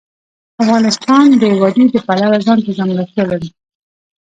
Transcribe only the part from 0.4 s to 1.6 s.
افغانستان د